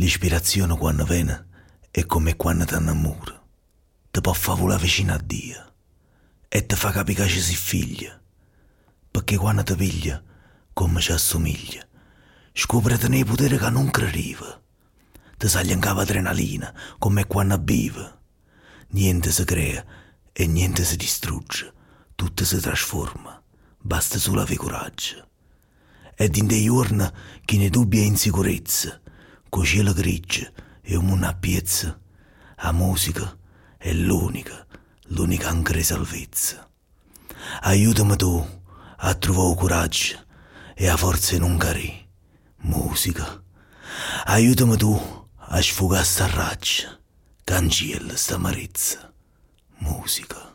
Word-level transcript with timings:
L'ispirazione 0.00 0.78
quando 0.78 1.04
viene 1.04 1.46
è 1.90 2.06
come 2.06 2.36
quando 2.36 2.64
ti 2.64 2.74
innamora. 2.74 3.42
Ti 4.12 4.20
può 4.20 4.32
far 4.32 4.56
volare 4.56 4.82
vicino 4.82 5.12
a 5.12 5.18
Dio 5.18 5.74
e 6.46 6.66
ti 6.66 6.76
fa 6.76 6.92
capire 6.92 7.26
che 7.26 7.40
si 7.40 7.56
figlia. 7.56 8.16
Perché 9.10 9.36
quando 9.36 9.64
ti 9.64 9.74
piglia, 9.74 10.22
come 10.72 11.00
ci 11.00 11.10
assomiglia, 11.10 11.84
scoprite 12.52 13.08
nei 13.08 13.24
poteri 13.24 13.58
che 13.58 13.70
non 13.70 13.90
crediva. 13.90 14.62
Ti 15.36 15.48
sale 15.48 15.72
in 15.72 15.80
capo 15.80 15.98
adrenalina, 15.98 16.72
come 16.98 17.26
quando 17.26 17.58
vive. 17.60 18.18
Niente 18.90 19.32
si 19.32 19.44
crea 19.44 19.84
e 20.32 20.46
niente 20.46 20.84
si 20.84 20.94
distrugge, 20.94 21.72
tutto 22.14 22.44
si 22.44 22.60
trasforma, 22.60 23.42
basta 23.80 24.16
solo 24.16 24.42
avere 24.42 24.58
coraggio. 24.58 25.28
Ed 26.14 26.36
in 26.36 26.46
dei 26.46 26.66
giorni 26.66 27.04
che 27.44 27.56
ne 27.56 27.68
dubbi 27.68 27.98
e 27.98 28.04
insicurezza, 28.04 29.00
con 29.48 29.64
cielo 29.64 29.92
grigio 29.92 30.50
e 30.82 30.96
un 30.96 31.06
mondo 31.06 31.26
a 31.26 31.34
piezza, 31.34 31.98
la 32.56 32.72
musica 32.72 33.36
è 33.76 33.92
l'unica, 33.92 34.66
l'unica 35.08 35.48
ancora 35.48 35.82
salvezza. 35.82 36.68
Aiutami 37.62 38.16
tu 38.16 38.46
a 38.96 39.14
trovare 39.14 39.54
coraggio 39.54 40.24
e 40.74 40.88
a 40.88 40.96
forza 40.96 41.36
in 41.36 41.42
un 41.42 41.56
carì. 41.56 42.06
Musica. 42.62 43.42
Aiutami 44.24 44.76
tu 44.76 45.28
a 45.36 45.62
sfogare 45.62 46.04
sta 46.04 46.26
raggia, 46.26 46.98
cancella 47.44 48.16
sta 48.16 48.34
amarezza. 48.34 49.12
Musica. 49.78 50.47